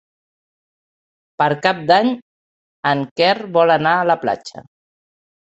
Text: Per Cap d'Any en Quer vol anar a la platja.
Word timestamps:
Per 1.41 1.49
Cap 1.67 1.83
d'Any 1.91 2.09
en 2.93 3.05
Quer 3.21 3.31
vol 3.59 3.77
anar 3.77 3.95
a 3.99 4.09
la 4.15 4.21
platja. 4.27 4.69